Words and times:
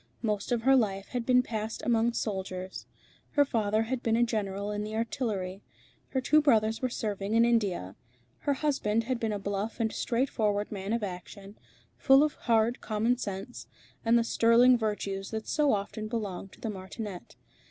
Most 0.23 0.51
of 0.51 0.63
her 0.63 0.75
life 0.75 1.09
had 1.09 1.27
been 1.27 1.43
passed 1.43 1.83
among 1.85 2.13
soldiers. 2.13 2.87
Her 3.33 3.45
father 3.45 3.83
had 3.83 4.01
been 4.01 4.15
a 4.15 4.23
general 4.23 4.71
in 4.71 4.83
the 4.83 4.95
Artillery. 4.95 5.61
Her 6.07 6.19
two 6.21 6.41
brothers 6.41 6.81
were 6.81 6.89
serving 6.89 7.35
in 7.35 7.45
India. 7.45 7.95
Her 8.39 8.53
husband 8.55 9.03
had 9.03 9.19
been 9.19 9.31
a 9.31 9.37
bluff 9.37 9.79
and 9.79 9.93
straightforward 9.93 10.71
man 10.71 10.91
of 10.91 11.03
action, 11.03 11.55
full 11.97 12.23
of 12.23 12.33
hard 12.33 12.81
commonsense, 12.81 13.67
and 14.03 14.17
the 14.17 14.23
sterling 14.23 14.75
virtues 14.75 15.29
that 15.29 15.47
so 15.47 15.71
often 15.71 16.07
belong 16.07 16.47
to 16.49 16.59
the 16.61 16.71
martinet. 16.71 17.35